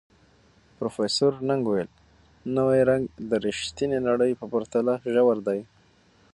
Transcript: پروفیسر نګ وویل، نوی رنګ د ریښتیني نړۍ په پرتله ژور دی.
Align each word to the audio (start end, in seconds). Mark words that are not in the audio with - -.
پروفیسر 0.77 1.31
نګ 1.47 1.61
وویل، 1.65 1.89
نوی 2.55 2.81
رنګ 2.89 3.03
د 3.29 3.31
ریښتیني 3.45 3.99
نړۍ 4.07 4.31
په 4.39 4.45
پرتله 4.53 4.93
ژور 5.13 5.37
دی. 5.47 5.59